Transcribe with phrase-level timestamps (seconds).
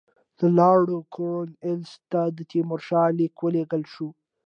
[0.37, 4.09] د لارډ کورنوالیس ته د تیمورشاه لیک ولېږل شو.